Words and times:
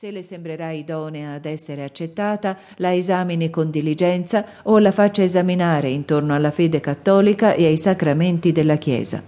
Se 0.00 0.12
le 0.12 0.22
sembrerà 0.22 0.70
idonea 0.70 1.32
ad 1.32 1.44
essere 1.44 1.82
accettata, 1.82 2.56
la 2.76 2.94
esamini 2.94 3.50
con 3.50 3.68
diligenza 3.68 4.44
o 4.62 4.78
la 4.78 4.92
faccia 4.92 5.24
esaminare 5.24 5.90
intorno 5.90 6.36
alla 6.36 6.52
fede 6.52 6.78
cattolica 6.78 7.54
e 7.54 7.66
ai 7.66 7.76
sacramenti 7.76 8.52
della 8.52 8.76
Chiesa. 8.76 9.20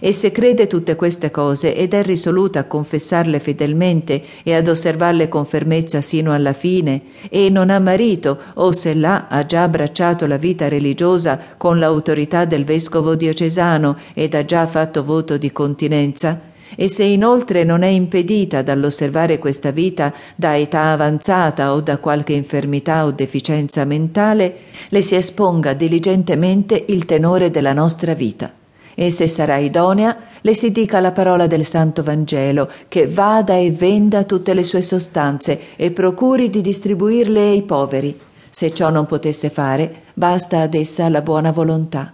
E 0.00 0.12
se 0.12 0.32
crede 0.32 0.68
tutte 0.68 0.96
queste 0.96 1.30
cose 1.30 1.76
ed 1.76 1.92
è 1.92 2.02
risoluta 2.02 2.60
a 2.60 2.64
confessarle 2.64 3.38
fedelmente 3.40 4.22
e 4.42 4.54
ad 4.54 4.68
osservarle 4.68 5.28
con 5.28 5.44
fermezza 5.44 6.00
sino 6.00 6.32
alla 6.32 6.54
fine, 6.54 7.02
e 7.28 7.50
non 7.50 7.68
ha 7.68 7.78
marito, 7.78 8.38
o 8.54 8.72
se 8.72 8.94
l'ha 8.94 9.26
ha 9.28 9.44
già 9.44 9.64
abbracciato 9.64 10.26
la 10.26 10.38
vita 10.38 10.66
religiosa 10.66 11.38
con 11.58 11.78
l'autorità 11.78 12.46
del 12.46 12.64
vescovo 12.64 13.16
diocesano 13.16 13.98
ed 14.14 14.32
ha 14.32 14.46
già 14.46 14.66
fatto 14.66 15.04
voto 15.04 15.36
di 15.36 15.52
continenza, 15.52 16.52
e 16.76 16.88
se 16.88 17.04
inoltre 17.04 17.64
non 17.64 17.82
è 17.82 17.88
impedita 17.88 18.62
dall'osservare 18.62 19.38
questa 19.38 19.70
vita 19.70 20.12
da 20.36 20.56
età 20.56 20.92
avanzata 20.92 21.72
o 21.72 21.80
da 21.80 21.98
qualche 21.98 22.32
infermità 22.32 23.04
o 23.04 23.10
deficienza 23.10 23.84
mentale, 23.84 24.56
le 24.88 25.02
si 25.02 25.14
esponga 25.14 25.72
diligentemente 25.72 26.84
il 26.88 27.04
tenore 27.04 27.50
della 27.50 27.72
nostra 27.72 28.14
vita. 28.14 28.52
E 28.94 29.10
se 29.10 29.26
sarà 29.26 29.56
idonea, 29.56 30.16
le 30.40 30.54
si 30.54 30.70
dica 30.70 31.00
la 31.00 31.12
parola 31.12 31.46
del 31.46 31.64
Santo 31.64 32.02
Vangelo, 32.02 32.70
che 32.88 33.08
vada 33.08 33.56
e 33.56 33.72
venda 33.72 34.24
tutte 34.24 34.54
le 34.54 34.62
sue 34.62 34.82
sostanze 34.82 35.60
e 35.76 35.90
procuri 35.90 36.48
di 36.48 36.60
distribuirle 36.60 37.40
ai 37.40 37.62
poveri. 37.62 38.18
Se 38.50 38.72
ciò 38.72 38.90
non 38.90 39.06
potesse 39.06 39.50
fare, 39.50 40.02
basta 40.14 40.60
ad 40.60 40.74
essa 40.74 41.08
la 41.08 41.22
buona 41.22 41.50
volontà. 41.50 42.12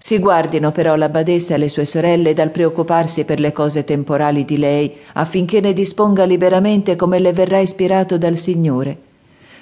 Si 0.00 0.20
guardino 0.20 0.70
però 0.70 0.94
la 0.94 1.08
badessa 1.08 1.56
e 1.56 1.58
le 1.58 1.68
sue 1.68 1.84
sorelle 1.84 2.32
dal 2.32 2.50
preoccuparsi 2.50 3.24
per 3.24 3.40
le 3.40 3.50
cose 3.50 3.82
temporali 3.82 4.44
di 4.44 4.56
lei, 4.56 4.92
affinché 5.14 5.60
ne 5.60 5.72
disponga 5.72 6.24
liberamente 6.24 6.94
come 6.94 7.18
le 7.18 7.32
verrà 7.32 7.58
ispirato 7.58 8.16
dal 8.16 8.36
Signore. 8.36 8.96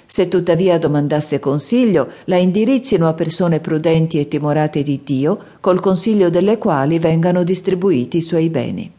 Se 0.05 0.29
tuttavia 0.29 0.79
domandasse 0.79 1.41
consiglio, 1.41 2.09
la 2.25 2.37
indirizzino 2.37 3.09
a 3.09 3.15
persone 3.15 3.61
prudenti 3.61 4.21
e 4.21 4.29
timorate 4.29 4.83
di 4.83 5.01
Dio, 5.03 5.39
col 5.61 5.81
consiglio 5.81 6.29
delle 6.29 6.59
quali 6.59 6.99
vengano 6.99 7.43
distribuiti 7.43 8.19
i 8.19 8.23
suoi 8.23 8.51
beni. 8.51 8.93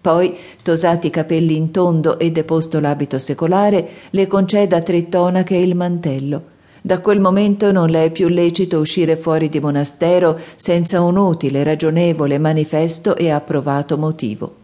Poi, 0.00 0.36
tosati 0.62 1.06
i 1.06 1.10
capelli 1.10 1.56
in 1.56 1.70
tondo 1.70 2.18
e 2.18 2.32
deposto 2.32 2.80
l'abito 2.80 3.20
secolare, 3.20 3.88
le 4.10 4.26
conceda 4.26 4.82
tre 4.82 5.08
tonache 5.08 5.54
e 5.54 5.62
il 5.62 5.76
mantello 5.76 6.54
da 6.86 7.00
quel 7.00 7.18
momento 7.18 7.72
non 7.72 7.88
le 7.88 8.04
è 8.04 8.10
più 8.12 8.28
lecito 8.28 8.78
uscire 8.78 9.16
fuori 9.16 9.48
di 9.48 9.58
monastero 9.58 10.38
senza 10.54 11.00
un 11.00 11.16
utile, 11.16 11.64
ragionevole, 11.64 12.38
manifesto 12.38 13.16
e 13.16 13.28
approvato 13.28 13.98
motivo. 13.98 14.54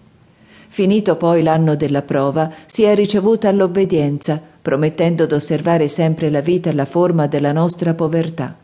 Finito 0.69 1.17
poi 1.17 1.42
l'anno 1.42 1.75
della 1.75 2.03
prova, 2.03 2.48
si 2.67 2.84
è 2.84 2.95
ricevuta 2.95 3.48
all'obbedienza, 3.48 4.41
promettendo 4.62 5.27
d'osservare 5.27 5.89
sempre 5.89 6.31
la 6.31 6.41
vita 6.41 6.70
e 6.70 6.75
la 6.75 6.84
forma 6.84 7.27
della 7.27 7.51
nostra 7.51 7.92
povertà. 7.92 8.57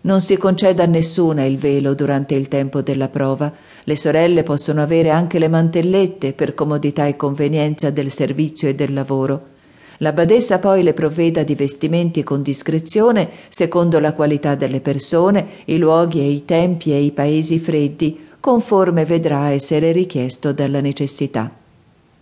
Non 0.00 0.22
si 0.22 0.38
conceda 0.38 0.84
a 0.84 0.86
nessuna 0.86 1.44
il 1.44 1.58
velo 1.58 1.92
durante 1.92 2.34
il 2.34 2.48
tempo 2.48 2.80
della 2.80 3.08
prova. 3.08 3.52
Le 3.84 3.96
sorelle 3.96 4.42
possono 4.42 4.80
avere 4.80 5.10
anche 5.10 5.38
le 5.38 5.48
mantellette 5.48 6.32
per 6.32 6.54
comodità 6.54 7.04
e 7.04 7.14
convenienza 7.14 7.90
del 7.90 8.10
servizio 8.10 8.68
e 8.70 8.74
del 8.74 8.94
lavoro. 8.94 9.54
La 9.98 10.12
badessa 10.12 10.58
poi 10.58 10.82
le 10.82 10.92
provveda 10.92 11.42
di 11.42 11.54
vestimenti 11.54 12.22
con 12.22 12.42
discrezione, 12.42 13.28
secondo 13.48 13.98
la 13.98 14.12
qualità 14.12 14.54
delle 14.54 14.80
persone, 14.80 15.46
i 15.66 15.78
luoghi 15.78 16.20
e 16.20 16.28
i 16.28 16.44
tempi 16.44 16.92
e 16.92 17.00
i 17.00 17.12
paesi 17.12 17.58
freddi, 17.58 18.26
conforme 18.38 19.04
vedrà 19.04 19.48
essere 19.50 19.92
richiesto 19.92 20.52
dalla 20.52 20.80
necessità. 20.80 21.50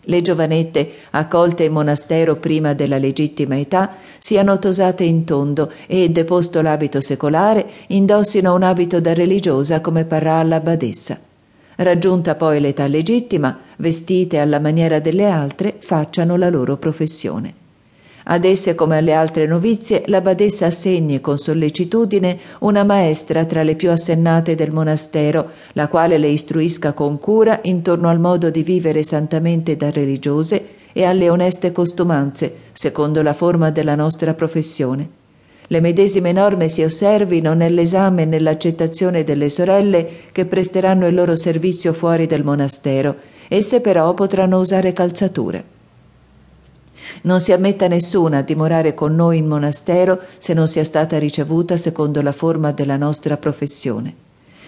Le 0.06 0.22
giovanette, 0.22 0.88
accolte 1.10 1.64
in 1.64 1.72
monastero 1.72 2.36
prima 2.36 2.74
della 2.74 2.98
legittima 2.98 3.58
età, 3.58 3.94
siano 4.18 4.58
tosate 4.58 5.02
in 5.02 5.24
tondo 5.24 5.72
e, 5.86 6.10
deposto 6.10 6.60
l'abito 6.60 7.00
secolare, 7.00 7.66
indossino 7.88 8.54
un 8.54 8.62
abito 8.62 9.00
da 9.00 9.14
religiosa 9.14 9.80
come 9.80 10.04
parrà 10.04 10.36
alla 10.36 10.60
badessa. 10.60 11.18
Raggiunta 11.76 12.34
poi 12.36 12.60
l'età 12.60 12.86
legittima, 12.86 13.58
vestite 13.76 14.38
alla 14.38 14.60
maniera 14.60 15.00
delle 15.00 15.28
altre, 15.28 15.74
facciano 15.78 16.36
la 16.36 16.50
loro 16.50 16.76
professione. 16.76 17.63
Ad 18.26 18.44
esse, 18.44 18.74
come 18.74 18.96
alle 18.96 19.12
altre 19.12 19.46
novizie, 19.46 20.04
la 20.06 20.22
badessa 20.22 20.66
assegni 20.66 21.20
con 21.20 21.36
sollecitudine 21.36 22.38
una 22.60 22.82
maestra 22.82 23.44
tra 23.44 23.62
le 23.62 23.74
più 23.74 23.90
assennate 23.90 24.54
del 24.54 24.70
monastero, 24.72 25.50
la 25.72 25.88
quale 25.88 26.16
le 26.16 26.28
istruisca 26.28 26.94
con 26.94 27.18
cura 27.18 27.60
intorno 27.64 28.08
al 28.08 28.18
modo 28.18 28.48
di 28.48 28.62
vivere 28.62 29.02
santamente 29.02 29.76
da 29.76 29.90
religiose 29.90 30.64
e 30.94 31.04
alle 31.04 31.28
oneste 31.28 31.70
costumanze, 31.70 32.54
secondo 32.72 33.20
la 33.20 33.34
forma 33.34 33.70
della 33.70 33.94
nostra 33.94 34.32
professione. 34.32 35.22
Le 35.66 35.80
medesime 35.80 36.32
norme 36.32 36.68
si 36.68 36.82
osservino 36.82 37.52
nell'esame 37.52 38.22
e 38.22 38.26
nell'accettazione 38.26 39.24
delle 39.24 39.50
sorelle 39.50 40.06
che 40.32 40.46
presteranno 40.46 41.06
il 41.06 41.14
loro 41.14 41.36
servizio 41.36 41.92
fuori 41.92 42.26
del 42.26 42.44
monastero. 42.44 43.16
Esse 43.48 43.80
però 43.80 44.14
potranno 44.14 44.60
usare 44.60 44.92
calzature. 44.92 45.73
Non 47.22 47.40
si 47.40 47.52
ammetta 47.52 47.88
nessuna 47.88 48.38
a 48.38 48.42
dimorare 48.42 48.94
con 48.94 49.14
noi 49.14 49.38
in 49.38 49.46
monastero 49.46 50.20
se 50.38 50.54
non 50.54 50.68
sia 50.68 50.84
stata 50.84 51.18
ricevuta 51.18 51.76
secondo 51.76 52.22
la 52.22 52.32
forma 52.32 52.72
della 52.72 52.96
nostra 52.96 53.36
professione. 53.36 54.22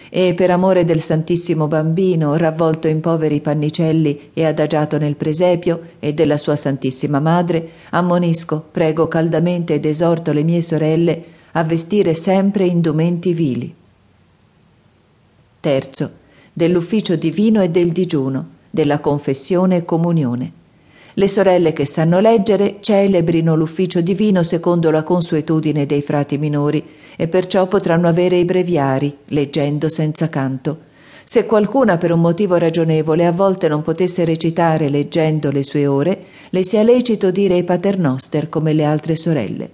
E 0.08 0.34
per 0.34 0.50
amore 0.50 0.84
del 0.84 1.00
Santissimo 1.00 1.66
Bambino, 1.66 2.36
ravvolto 2.36 2.86
in 2.86 3.00
poveri 3.00 3.40
pannicelli 3.40 4.30
e 4.32 4.44
adagiato 4.44 4.98
nel 4.98 5.16
presepio, 5.16 5.80
e 5.98 6.14
della 6.14 6.36
sua 6.36 6.54
Santissima 6.56 7.18
Madre, 7.18 7.68
ammonisco, 7.90 8.64
prego 8.70 9.08
caldamente 9.08 9.74
ed 9.74 9.84
esorto 9.84 10.32
le 10.32 10.44
mie 10.44 10.62
sorelle 10.62 11.24
a 11.52 11.64
vestire 11.64 12.14
sempre 12.14 12.66
indumenti 12.66 13.32
vili. 13.32 13.74
Terzo, 15.58 16.10
dell'ufficio 16.52 17.16
divino 17.16 17.60
e 17.60 17.70
del 17.70 17.90
digiuno, 17.90 18.48
della 18.70 19.00
confessione 19.00 19.76
e 19.76 19.84
comunione. 19.84 20.52
Le 21.18 21.28
sorelle 21.28 21.72
che 21.72 21.86
sanno 21.86 22.20
leggere 22.20 22.76
celebrino 22.80 23.56
l'ufficio 23.56 24.02
divino 24.02 24.42
secondo 24.42 24.90
la 24.90 25.02
consuetudine 25.02 25.86
dei 25.86 26.02
frati 26.02 26.36
minori 26.36 26.84
e 27.16 27.26
perciò 27.26 27.66
potranno 27.68 28.06
avere 28.06 28.36
i 28.36 28.44
breviari, 28.44 29.16
leggendo 29.28 29.88
senza 29.88 30.28
canto. 30.28 30.80
Se 31.24 31.46
qualcuna 31.46 31.96
per 31.96 32.12
un 32.12 32.20
motivo 32.20 32.56
ragionevole 32.56 33.24
a 33.24 33.32
volte 33.32 33.66
non 33.66 33.80
potesse 33.80 34.26
recitare 34.26 34.90
leggendo 34.90 35.50
le 35.50 35.62
sue 35.62 35.86
ore, 35.86 36.22
le 36.50 36.62
sia 36.62 36.82
lecito 36.82 37.30
dire 37.30 37.56
i 37.56 37.64
paternoster 37.64 38.50
come 38.50 38.74
le 38.74 38.84
altre 38.84 39.16
sorelle. 39.16 39.70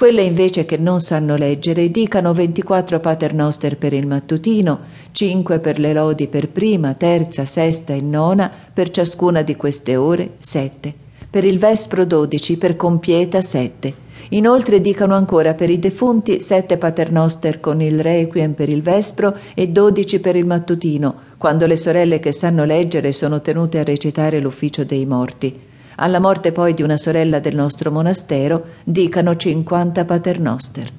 Quelle 0.00 0.22
invece 0.22 0.64
che 0.64 0.78
non 0.78 0.98
sanno 0.98 1.36
leggere 1.36 1.90
dicano 1.90 2.32
24 2.32 3.00
paternoster 3.00 3.76
per 3.76 3.92
il 3.92 4.06
mattutino, 4.06 4.78
5 5.12 5.58
per 5.58 5.78
le 5.78 5.92
lodi 5.92 6.26
per 6.26 6.48
prima, 6.48 6.94
terza, 6.94 7.44
sesta 7.44 7.92
e 7.92 8.00
nona, 8.00 8.50
per 8.72 8.88
ciascuna 8.88 9.42
di 9.42 9.56
queste 9.56 9.96
ore, 9.96 10.36
7. 10.38 10.94
Per 11.28 11.44
il 11.44 11.58
vespro 11.58 12.06
12, 12.06 12.56
per 12.56 12.76
compieta 12.76 13.42
7. 13.42 13.94
Inoltre 14.30 14.80
dicano 14.80 15.14
ancora 15.14 15.52
per 15.52 15.68
i 15.68 15.78
defunti 15.78 16.40
sette 16.40 16.78
paternoster 16.78 17.60
con 17.60 17.82
il 17.82 18.00
requiem 18.00 18.54
per 18.54 18.70
il 18.70 18.80
vespro 18.80 19.36
e 19.52 19.68
dodici 19.68 20.18
per 20.18 20.34
il 20.34 20.46
mattutino, 20.46 21.14
quando 21.36 21.66
le 21.66 21.76
sorelle 21.76 22.20
che 22.20 22.32
sanno 22.32 22.64
leggere 22.64 23.12
sono 23.12 23.42
tenute 23.42 23.78
a 23.78 23.84
recitare 23.84 24.40
l'ufficio 24.40 24.82
dei 24.82 25.04
morti 25.04 25.68
alla 26.00 26.18
morte 26.18 26.50
poi 26.50 26.72
di 26.74 26.82
una 26.82 26.96
sorella 26.96 27.40
del 27.40 27.54
nostro 27.54 27.90
monastero, 27.90 28.64
dicano 28.84 29.36
cinquanta 29.36 30.04
paternoster. 30.04 30.90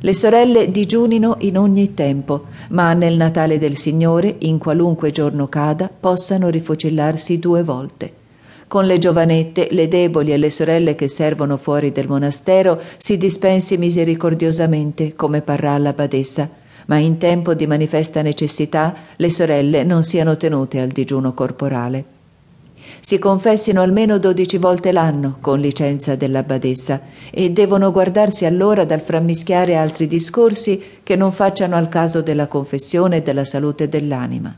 Le 0.00 0.14
sorelle 0.14 0.70
digiunino 0.70 1.36
in 1.40 1.58
ogni 1.58 1.92
tempo, 1.92 2.44
ma 2.70 2.92
nel 2.92 3.16
Natale 3.16 3.58
del 3.58 3.76
Signore, 3.76 4.36
in 4.40 4.58
qualunque 4.58 5.10
giorno 5.10 5.48
cada, 5.48 5.90
possano 5.90 6.48
rifocillarsi 6.50 7.40
due 7.40 7.64
volte. 7.64 8.12
Con 8.68 8.86
le 8.86 8.98
giovanette, 8.98 9.68
le 9.72 9.88
deboli 9.88 10.32
e 10.32 10.36
le 10.36 10.50
sorelle 10.50 10.94
che 10.94 11.08
servono 11.08 11.56
fuori 11.56 11.90
del 11.90 12.06
monastero 12.06 12.80
si 12.96 13.18
dispensi 13.18 13.76
misericordiosamente, 13.76 15.16
come 15.16 15.40
parrà 15.40 15.72
alla 15.72 15.92
badessa, 15.92 16.48
ma 16.86 16.98
in 16.98 17.18
tempo 17.18 17.54
di 17.54 17.66
manifesta 17.66 18.22
necessità 18.22 18.94
le 19.16 19.30
sorelle 19.30 19.82
non 19.82 20.04
siano 20.04 20.36
tenute 20.36 20.80
al 20.80 20.88
digiuno 20.88 21.34
corporale 21.34 22.16
si 23.00 23.18
confessino 23.18 23.80
almeno 23.80 24.18
dodici 24.18 24.58
volte 24.58 24.92
l'anno 24.92 25.38
con 25.40 25.60
licenza 25.60 26.16
della 26.16 26.42
badessa 26.42 27.00
e 27.30 27.50
devono 27.50 27.92
guardarsi 27.92 28.44
allora 28.44 28.84
dal 28.84 29.00
frammischiare 29.00 29.76
altri 29.76 30.06
discorsi 30.06 30.82
che 31.02 31.16
non 31.16 31.32
facciano 31.32 31.76
al 31.76 31.88
caso 31.88 32.22
della 32.22 32.46
confessione 32.46 33.18
e 33.18 33.22
della 33.22 33.44
salute 33.44 33.88
dell'anima. 33.88 34.56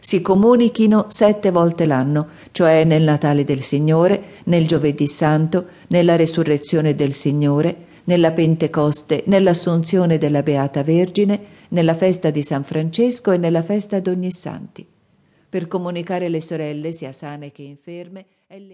Si 0.00 0.22
comunichino 0.22 1.06
sette 1.08 1.50
volte 1.50 1.84
l'anno, 1.84 2.28
cioè 2.52 2.84
nel 2.84 3.02
Natale 3.02 3.44
del 3.44 3.62
Signore, 3.62 4.22
nel 4.44 4.66
Giovedì 4.66 5.08
Santo, 5.08 5.66
nella 5.88 6.16
Resurrezione 6.16 6.94
del 6.94 7.12
Signore, 7.12 7.86
nella 8.04 8.30
Pentecoste, 8.30 9.24
nell'Assunzione 9.26 10.16
della 10.16 10.42
Beata 10.42 10.82
Vergine, 10.82 11.40
nella 11.70 11.94
festa 11.94 12.30
di 12.30 12.42
San 12.42 12.64
Francesco 12.64 13.32
e 13.32 13.38
nella 13.38 13.62
festa 13.62 13.98
d'Ognissanti 13.98 14.86
per 15.48 15.66
comunicare 15.66 16.26
alle 16.26 16.40
sorelle, 16.40 16.92
sia 16.92 17.12
sane 17.12 17.52
che 17.52 17.62
inferme, 17.62 18.26